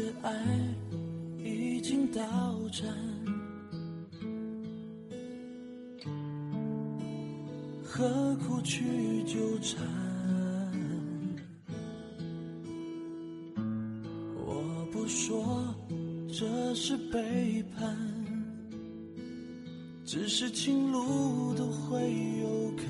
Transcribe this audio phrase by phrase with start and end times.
[0.00, 0.32] 的爱
[1.44, 2.22] 已经到
[2.70, 2.88] 站，
[7.84, 9.86] 何苦去纠缠？
[14.38, 15.74] 我不说
[16.28, 17.94] 这是背叛，
[20.06, 22.10] 只是情路都会
[22.40, 22.86] 有坎，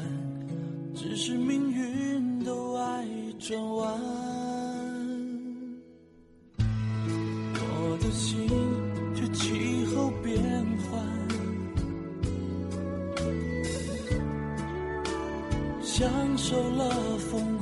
[0.94, 1.69] 只是命
[16.00, 17.59] 享受了风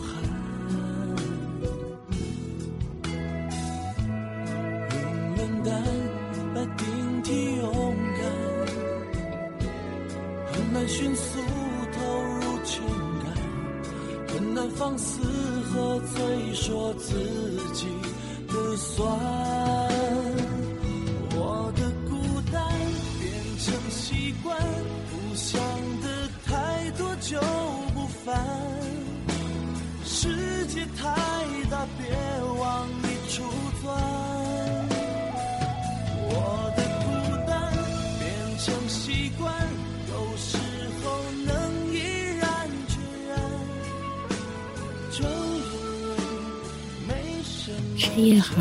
[47.99, 48.55] 深夜好，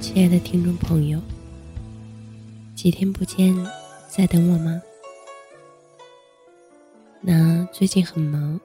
[0.00, 1.20] 亲爱的听众朋友，
[2.74, 3.56] 几天不见，
[4.08, 4.82] 在等我吗？
[7.20, 8.58] 那最近很忙，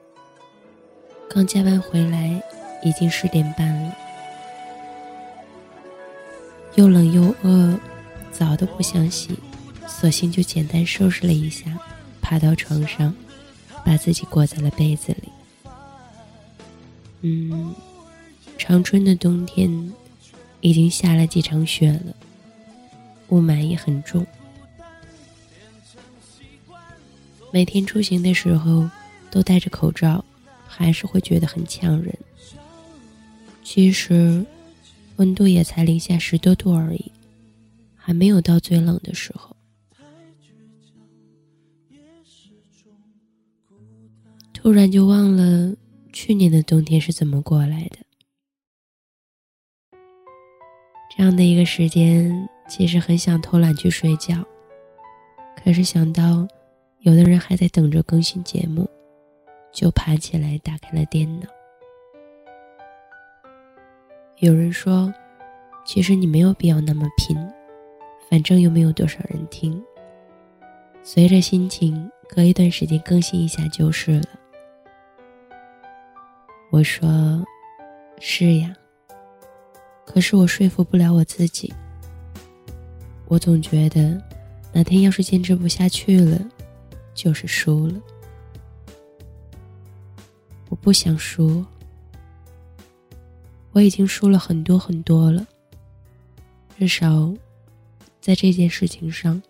[1.30, 2.42] 刚加班回来，
[2.82, 3.94] 已经十点半了，
[6.74, 7.78] 又冷又饿，
[8.32, 9.38] 澡都不想洗，
[9.86, 11.66] 索性就简单收拾了一下，
[12.20, 13.14] 爬到床上，
[13.84, 15.28] 把自己裹在了被子里。
[17.20, 17.72] 嗯，
[18.58, 19.92] 长春的冬天。
[20.60, 22.14] 已经下了几场雪了，
[23.28, 24.26] 雾霾也很重。
[27.52, 28.88] 每天出行的时候
[29.30, 30.24] 都戴着口罩，
[30.66, 32.16] 还是会觉得很呛人。
[33.62, 34.44] 其实，
[35.16, 37.10] 温度也才零下十多度而已，
[37.94, 39.56] 还没有到最冷的时候。
[44.52, 45.74] 突然就忘了
[46.12, 47.98] 去年的冬天是怎么过来的。
[51.16, 54.44] 这样的一个时间，其实很想偷懒去睡觉，
[55.56, 56.46] 可是想到
[56.98, 58.86] 有的人还在等着更新节目，
[59.72, 61.46] 就爬起来打开了电脑。
[64.40, 65.10] 有人说，
[65.86, 67.34] 其实你没有必要那么拼，
[68.28, 69.82] 反正又没有多少人听。
[71.02, 74.26] 随着心情，隔一段时间更新一下就是了。
[76.70, 77.42] 我说，
[78.20, 78.76] 是呀。
[80.06, 81.70] 可是我说服不了我自己。
[83.26, 84.22] 我总觉得，
[84.72, 86.40] 哪天要是坚持不下去了，
[87.12, 88.00] 就是输了。
[90.68, 91.64] 我不想输，
[93.72, 95.44] 我已经输了很多很多了。
[96.78, 97.34] 至少，
[98.20, 99.42] 在这件事情上，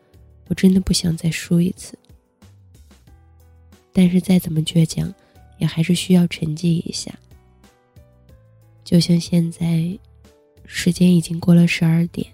[0.48, 1.98] 我真的不想再输一次。
[3.92, 5.12] 但是再怎么倔强，
[5.58, 7.14] 也还是需要沉寂一下。
[8.84, 9.98] 就像现在。
[10.66, 12.26] 时间已经过了十二点，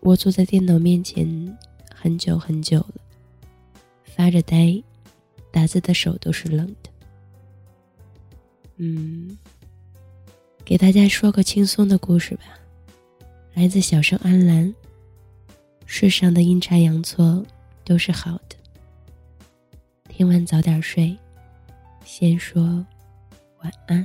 [0.00, 1.58] 我坐在电脑面前
[1.94, 2.94] 很久很久了，
[4.04, 4.82] 发着呆，
[5.50, 6.90] 打字的手都是冷的。
[8.76, 9.38] 嗯，
[10.64, 12.44] 给大家说个轻松的故事吧，
[13.54, 14.74] 来自小生安澜。
[15.86, 17.44] 世上的阴差阳错
[17.84, 18.56] 都是好的，
[20.08, 21.16] 听完早点睡，
[22.04, 22.62] 先说
[23.62, 24.04] 晚安。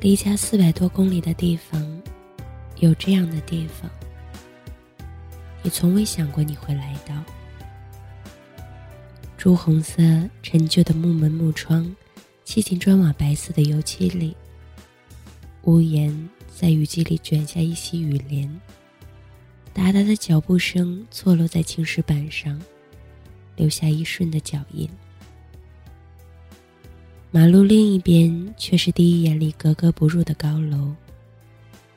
[0.00, 2.00] 离家四百多公里的地方，
[2.78, 3.90] 有这样的地方，
[5.62, 7.14] 你从未想过你会来到。
[9.36, 10.02] 朱红色
[10.42, 11.94] 陈旧的木门木窗，
[12.44, 14.34] 砌进砖瓦白色的油漆里。
[15.64, 18.50] 屋檐在雨季里卷下一袭雨帘。
[19.74, 22.58] 哒哒的脚步声错落在青石板上，
[23.54, 24.88] 留下一瞬的脚印。
[27.32, 30.92] 马路另一边却是第一眼里格格不入的高楼。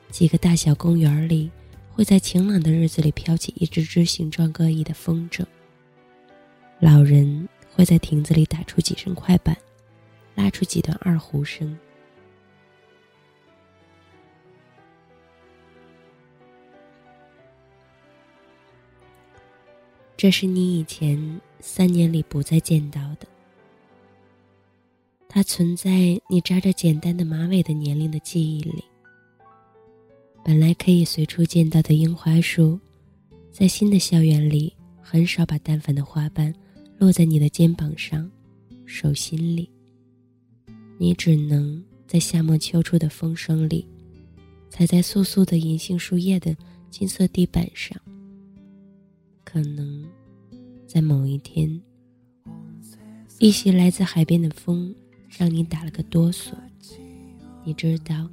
[0.08, 1.50] 几个大小公园里，
[1.90, 5.44] 会在晴朗的日子里飘起一只只形状各异的风筝。
[6.78, 9.56] 老人会在亭子里打出几声快板，
[10.36, 11.76] 拉出几段二胡声。
[20.16, 23.26] 这是你以前三年里不再见到的。
[25.34, 25.90] 它存在
[26.30, 28.84] 你扎着简单的马尾的年龄的记忆里。
[30.44, 32.78] 本来可以随处见到的樱花树，
[33.50, 34.72] 在新的校园里
[35.02, 36.54] 很少把淡粉的花瓣
[36.98, 38.30] 落在你的肩膀上、
[38.86, 39.68] 手心里。
[40.98, 43.84] 你只能在夏末秋初的风声里，
[44.70, 46.56] 踩在素素的银杏树叶的
[46.90, 48.00] 金色地板上。
[49.42, 50.06] 可能，
[50.86, 51.82] 在某一天，
[53.40, 54.94] 一袭来自海边的风。
[55.36, 56.52] 让你打了个哆嗦，
[57.64, 58.28] 你知道，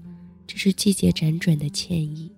[0.45, 2.31] 这是季节辗转的歉意。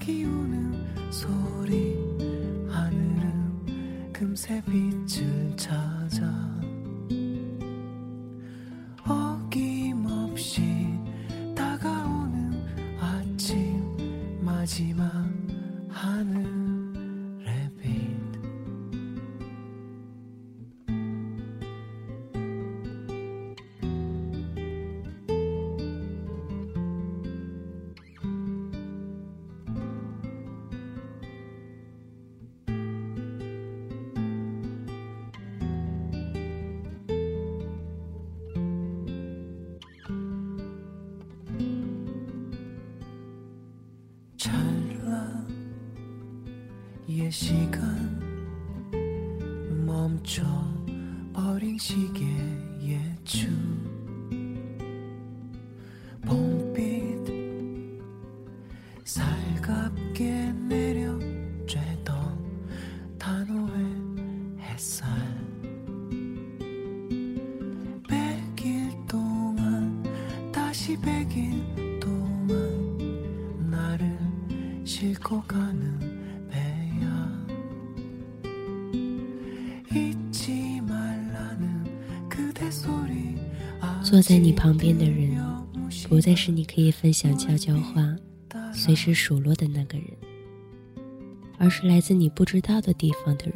[0.00, 1.94] 닭이 우는 소리
[2.70, 5.89] 하늘은 금세 빛을 찾
[47.10, 48.20] 옛 시간
[49.84, 50.44] 멈춰
[51.32, 53.89] 버린 시계의 춤
[84.60, 85.42] 旁边的人，
[86.06, 88.14] 不再是你可以分享悄悄话、
[88.74, 90.08] 随时数落的那个人，
[91.56, 93.54] 而是来自你不知道的地方的人。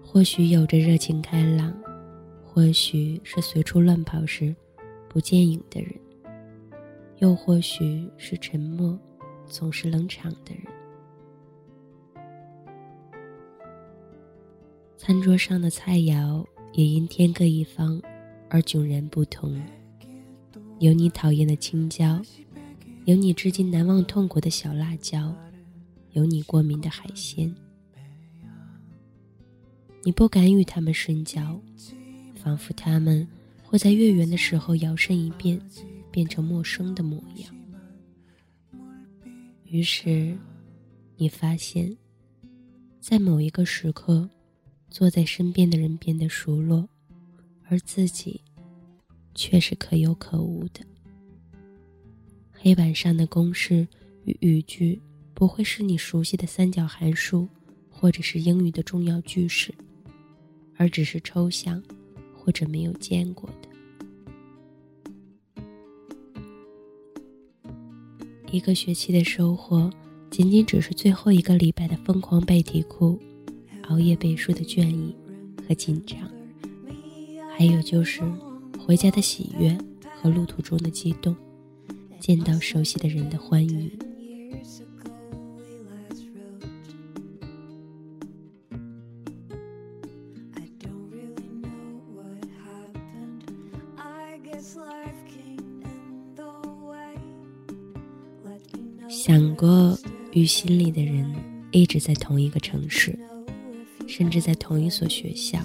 [0.00, 1.76] 或许有着热情开朗，
[2.44, 4.54] 或许是随处乱跑时
[5.08, 5.92] 不见影的人，
[7.18, 8.96] 又或许是沉默。
[9.48, 10.64] 总是冷场的人。
[14.96, 18.00] 餐桌上的菜肴也因天各一方
[18.48, 19.60] 而迥然不同。
[20.78, 22.20] 有你讨厌的青椒，
[23.06, 25.34] 有你至今难忘痛苦的小辣椒，
[26.12, 27.54] 有你过敏的海鲜。
[30.02, 31.60] 你不敢与他们深交，
[32.36, 33.26] 仿佛他们
[33.64, 35.60] 会在月圆的时候摇身一变，
[36.12, 37.54] 变成陌生的模样。
[39.64, 40.36] 于是，
[41.16, 41.96] 你发现，
[43.00, 44.28] 在某一个时刻，
[44.90, 46.88] 坐在身边的人变得熟络，
[47.68, 48.40] 而自己
[49.34, 50.80] 却是可有可无的。
[52.52, 53.86] 黑板上的公式
[54.24, 55.00] 与语句
[55.34, 57.48] 不会是你熟悉的三角函数，
[57.90, 59.72] 或者是英语的重要句式，
[60.76, 61.82] 而只是抽象
[62.34, 63.68] 或者没有见过的。
[68.50, 69.90] 一个学期的收获，
[70.30, 73.20] 仅仅只是最后一个礼拜的疯狂背题库、
[73.88, 75.14] 熬夜背书的倦意
[75.68, 76.18] 和紧张，
[77.58, 78.20] 还有就是
[78.78, 79.76] 回家的喜悦
[80.20, 81.34] 和路途中的激动，
[82.20, 83.90] 见到熟悉的人的欢愉。
[99.08, 99.98] 想过
[100.32, 101.34] 与心里的人
[101.72, 103.18] 一直在同一个城市，
[104.06, 105.58] 甚至在同一所学校。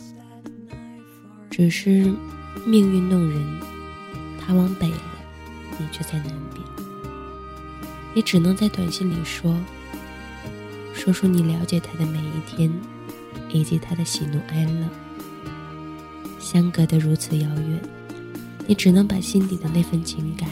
[1.52, 2.12] 只是
[2.66, 3.60] 命运弄人，
[4.40, 5.02] 他往北了，
[5.78, 6.66] 你却在南边。
[8.16, 9.54] 你只能在短信里说，
[10.94, 12.72] 说出你了解他的每一天，
[13.50, 14.88] 以及他的喜怒哀乐。
[16.40, 17.82] 相隔得如此遥远，
[18.66, 20.50] 你只能把心底的那份情感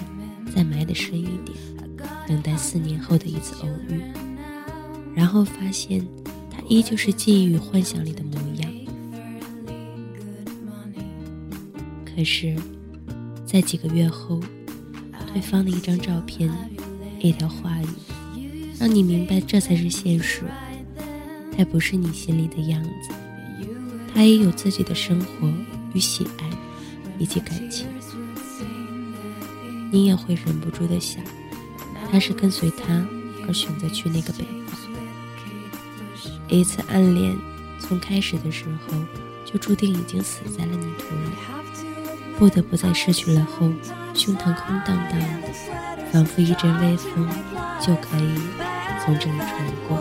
[0.54, 1.58] 再埋得深一点。
[2.28, 4.02] 等待四年后的一次偶遇，
[5.16, 6.06] 然后发现
[6.52, 8.49] 他依旧是记忆与幻想里的模样。
[12.20, 12.54] 可是，
[13.46, 14.42] 在几个月后，
[15.32, 16.52] 对方的一张照片、
[17.22, 17.88] 一条话语，
[18.78, 20.44] 让你明白这才是现实。
[21.58, 23.14] 他不是你心里的样子，
[24.14, 25.50] 他也有自己的生活
[25.94, 26.50] 与喜爱，
[27.18, 27.88] 以及感情。
[29.90, 31.24] 你也会忍不住的想。
[32.12, 33.08] 他是跟随他
[33.48, 34.78] 而选择去那个北方。
[36.50, 37.34] 一次暗恋，
[37.80, 38.94] 从开始的时候
[39.46, 41.32] 就注定已经死在了泥土里，
[42.40, 43.70] 不得不在失去了后，
[44.14, 45.44] 胸膛空荡荡的，
[46.10, 47.30] 仿佛一阵微风
[47.82, 48.34] 就可以
[49.04, 50.00] 从这里穿过。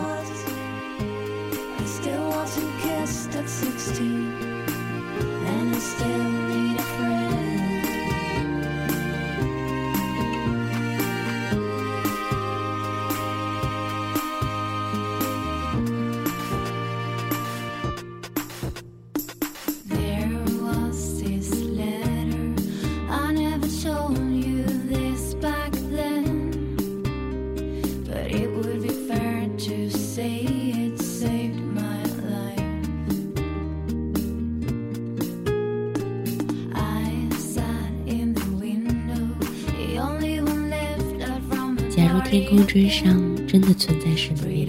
[41.99, 44.65] 假如天空之上真的存在神明，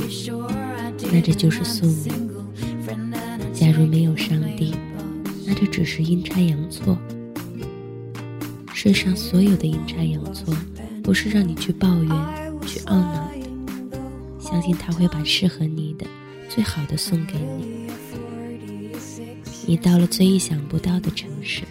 [1.12, 2.28] 那这就是宿命。
[3.54, 4.74] 假如没有上帝，
[5.46, 6.98] 那这只是阴差阳错。
[8.74, 10.52] 世上所有的阴差阳错，
[11.04, 12.10] 不是让你去抱怨、
[12.66, 14.00] 去懊恼的。
[14.40, 16.04] 相信他会把适合你的、
[16.48, 17.86] 最好的送给你。
[19.68, 21.62] 你到了最意想不到的城市，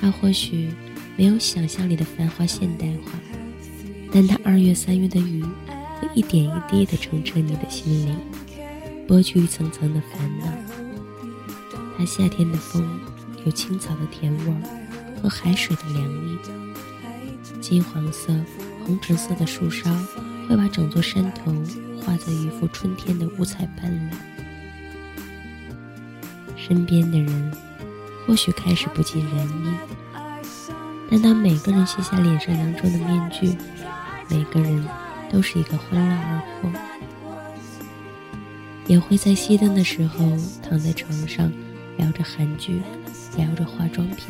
[0.00, 0.68] 它或许
[1.16, 3.18] 没有想象里的繁华现代化。
[4.16, 5.44] 但它二月三月的雨，
[6.00, 8.16] 会一点一滴地澄澈你的心灵，
[9.06, 10.46] 剥去一层层的烦恼。
[11.98, 12.98] 它夏天的风，
[13.44, 14.56] 有青草的甜味儿
[15.20, 16.38] 和海水的凉意。
[17.60, 18.32] 金黄色、
[18.86, 19.94] 红橙色的树梢，
[20.48, 21.52] 会把整座山头
[22.00, 24.16] 画作一幅春天的五彩斑斓。
[26.56, 27.52] 身边的人，
[28.26, 29.74] 或许开始不尽人意，
[31.10, 33.54] 但当每个人卸下脸上佯装的面具。
[34.28, 34.86] 每个人
[35.30, 36.70] 都是一个欢乐而过，
[38.86, 40.30] 也会在熄灯的时候
[40.62, 41.50] 躺在床上
[41.96, 42.80] 聊着韩剧，
[43.36, 44.26] 聊着化妆品，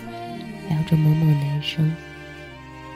[0.69, 1.93] 聊着某某男生，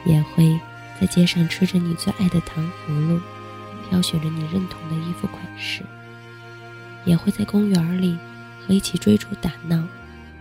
[0.04, 0.59] 也会
[1.00, 3.21] 在街上吃着你最爱的糖葫芦，
[3.88, 5.83] 挑选着你认同的衣服款式，
[7.04, 8.19] 也会在公园里
[8.66, 9.83] 和一起追逐打闹，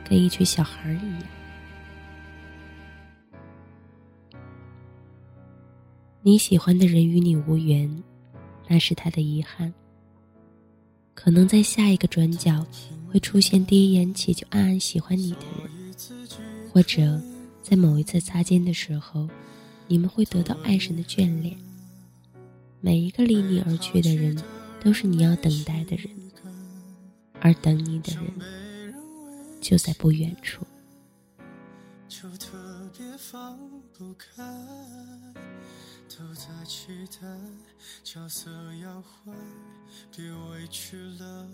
[0.07, 1.23] 跟一群小孩一样。
[6.21, 7.89] 你喜欢的人与你无缘，
[8.67, 9.73] 那是他的遗憾。
[11.13, 12.65] 可能在下一个转角
[13.09, 15.93] 会出现第一眼起就暗暗喜欢你的人，
[16.71, 17.21] 或者
[17.61, 19.29] 在某一次擦肩的时候，
[19.87, 21.55] 你们会得到爱神的眷恋。
[22.81, 24.37] 每一个离你而去的人，
[24.83, 26.09] 都是你要等待的人，
[27.39, 28.93] 而等你的人
[29.61, 30.65] 就在不远处。
[32.09, 32.57] 就特
[32.97, 33.55] 别放
[33.93, 34.43] 不开。
[36.09, 37.27] 都在期待
[38.03, 38.49] 角色
[38.81, 39.33] 要换，
[40.13, 41.47] 别委屈了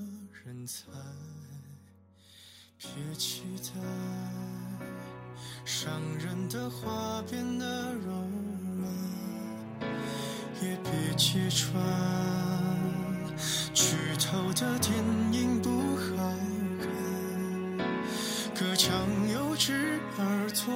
[0.44, 0.86] 人才。
[2.78, 3.82] 别期待
[5.66, 8.12] 伤人的话变得柔
[8.80, 8.90] 软，
[10.62, 11.76] 也别揭穿
[13.74, 14.94] 剧透的电
[15.34, 16.65] 影不好。
[18.58, 18.96] 隔墙
[19.34, 20.74] 有只耳朵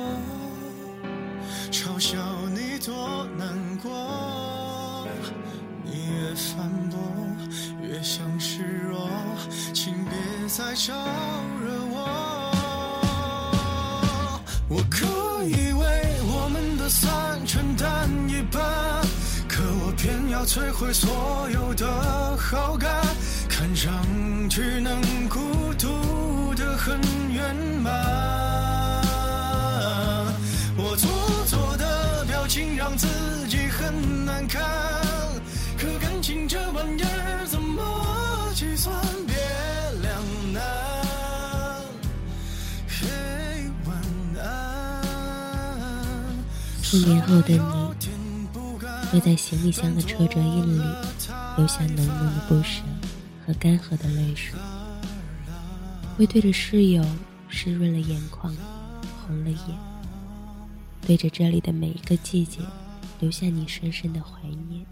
[1.72, 2.18] 嘲笑
[2.54, 3.48] 你多难
[3.82, 5.08] 过。
[5.86, 7.00] 你越反驳
[7.82, 9.10] 越像示弱
[9.74, 10.12] 请别
[10.50, 10.94] 再招
[11.64, 12.52] 惹我。
[14.68, 15.06] 我可
[15.46, 18.62] 以为我们的散承担一半
[19.48, 21.88] 可我偏要摧毁所有的
[22.36, 22.90] 好感
[23.80, 23.90] 上
[24.50, 25.40] 去能孤
[25.76, 27.00] 独的很
[27.32, 27.94] 圆满。
[30.76, 31.10] 我做
[31.46, 33.08] 作的表情让自
[33.48, 34.62] 己很难看，
[35.78, 38.94] 可感情这玩意儿怎么计算？
[39.26, 39.38] 别
[40.02, 40.12] 两
[40.52, 40.62] 难，
[42.86, 43.08] 嘿，
[43.86, 43.96] 晚
[44.44, 45.02] 安。
[46.84, 47.60] 数年后的你，
[49.10, 50.84] 会在行李箱的车辙印里
[51.56, 52.82] 留下浓浓的不舍
[53.50, 54.60] 和干涸的泪水，
[56.16, 57.04] 会对着室友
[57.48, 58.56] 湿润了眼眶，
[59.26, 59.60] 红了眼，
[61.02, 62.60] 对着这里的每一个季节
[63.20, 64.86] 留下你深深的怀念。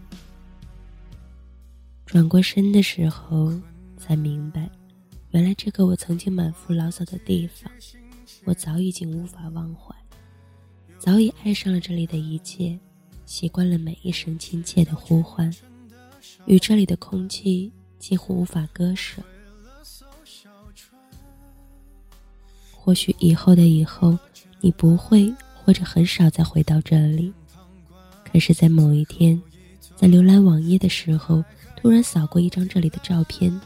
[2.04, 3.52] 转过身的时候，
[3.96, 4.68] 才明白，
[5.30, 7.70] 原来这个我曾经满腹牢骚的地方，
[8.44, 9.94] 我早已经无法忘怀，
[10.98, 12.76] 早已爱上了这里的一切，
[13.24, 15.48] 习惯了每一声亲切的呼唤，
[16.46, 19.22] 与这里的空气几乎无法割舍。
[22.72, 24.18] 或许以后的以后，
[24.60, 27.32] 你不会或者很少再回到这里，
[28.24, 29.40] 可是，在某一天，
[29.96, 31.44] 在浏览网页的时候。
[31.80, 33.56] 突然扫过一张这里的照片，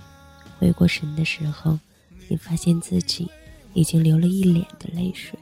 [0.58, 1.78] 回过神的时候，
[2.28, 3.26] 你发现自己
[3.72, 5.38] 已经流了一脸的泪水。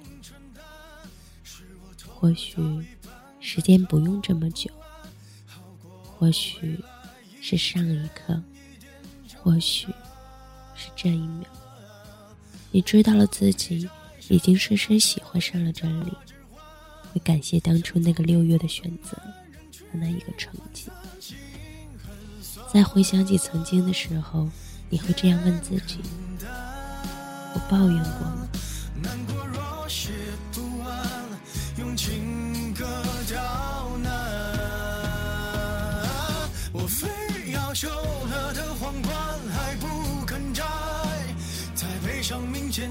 [2.06, 2.54] 或许
[3.40, 4.70] 时间不用这么久，
[6.04, 6.78] 或许
[7.40, 8.40] 是上一刻，
[9.42, 9.86] 或许
[10.74, 11.48] 是这一秒，
[12.70, 13.88] 你知道了自己
[14.28, 16.12] 已经深深喜欢上了这里，
[17.12, 19.16] 会感谢当初那个六月的选择
[19.90, 20.88] 和那一个成绩。
[22.72, 24.48] 在回想起曾经的时候，
[24.88, 25.98] 你会这样问自己：
[26.40, 28.48] 我抱怨过吗？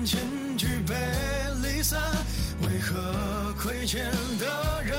[0.10, 0.20] 先
[0.58, 0.96] 举杯
[1.62, 2.02] 离散。
[2.64, 4.06] 为何亏欠
[4.40, 4.98] 的人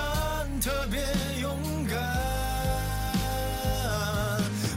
[0.61, 1.01] 特别
[1.40, 1.99] 勇敢？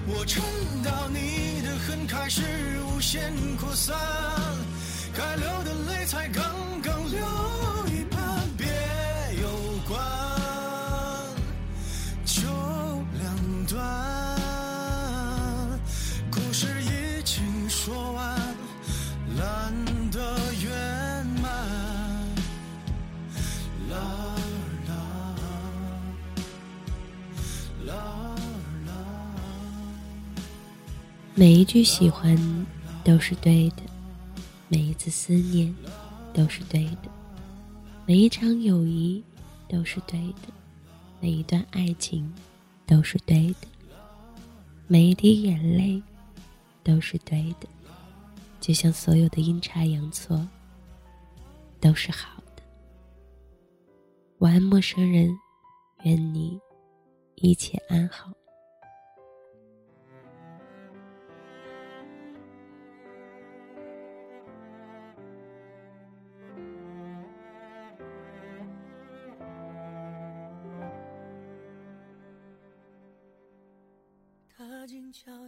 [0.07, 0.43] 我撑
[0.81, 2.41] 到你的恨开始
[2.87, 3.95] 无限扩散，
[5.15, 6.43] 该流的泪才刚
[31.43, 32.37] 每一句喜欢
[33.03, 33.83] 都是对的，
[34.69, 35.75] 每一次思念
[36.33, 37.11] 都是对的，
[38.05, 39.21] 每一场友谊
[39.67, 40.53] 都是对的，
[41.19, 42.33] 每一段爱情
[42.85, 43.67] 都是对的，
[44.87, 46.01] 每一滴眼泪
[46.81, 47.67] 都是对的，
[48.61, 50.47] 就像所有的阴差阳错
[51.81, 52.63] 都是好的。
[54.37, 55.37] 晚安，陌生人，
[56.03, 56.57] 愿你
[57.35, 58.31] 一切安好。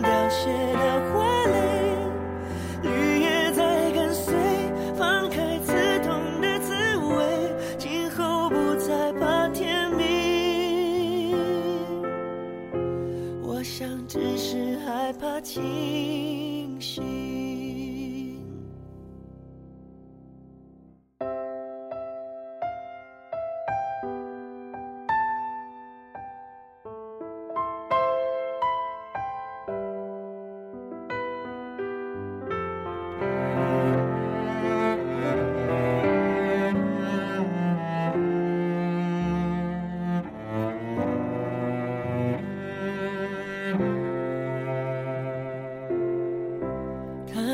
[0.00, 1.81] 凋谢的花蕾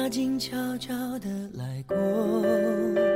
[0.08, 3.07] 静悄悄的来过。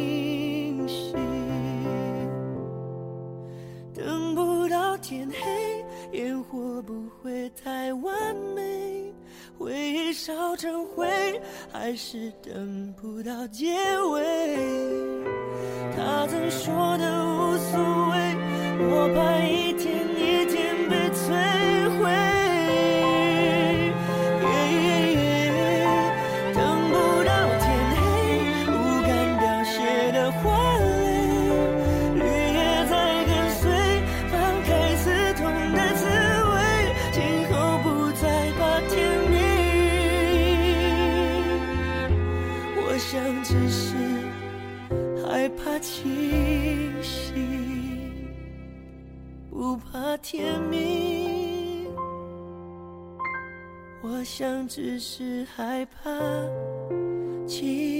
[0.00, 1.12] 清晰，
[3.94, 5.84] 等不到天黑，
[6.18, 9.12] 烟火不会太完美，
[9.58, 11.06] 回忆烧成灰，
[11.70, 13.74] 还是等不到结
[14.12, 14.56] 尾。
[15.94, 17.78] 他曾说的无所
[18.10, 18.16] 谓，
[18.90, 19.89] 我怕一天。
[45.40, 47.34] 害怕清醒，
[49.48, 51.86] 不怕天明。
[54.02, 56.10] 我想，只是害怕
[57.46, 57.99] 清。